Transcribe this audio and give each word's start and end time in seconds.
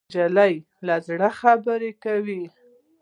نجلۍ 0.09 0.53
له 0.85 0.95
زړه 1.07 1.29
خبرې 1.39 1.91
کوي. 2.03 2.41